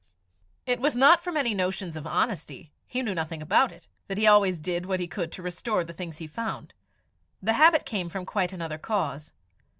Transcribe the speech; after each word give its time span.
It 0.65 0.79
was 0.79 0.95
not 0.95 1.23
from 1.23 1.37
any 1.37 1.53
notions 1.53 1.95
of 1.95 2.07
honesty 2.07 2.71
he 2.87 3.03
knew 3.03 3.13
nothing 3.13 3.39
about 3.39 3.71
it 3.71 3.87
that 4.07 4.17
he 4.17 4.25
always 4.25 4.59
did 4.59 4.87
what 4.87 4.99
he 4.99 5.05
could 5.07 5.31
to 5.33 5.43
restore 5.43 5.83
the 5.83 5.93
things 5.93 6.17
he 6.17 6.25
found; 6.25 6.73
the 7.39 7.53
habit 7.53 7.85
came 7.85 8.09
from 8.09 8.25
quite 8.25 8.51
another 8.51 8.79
cause. 8.79 9.31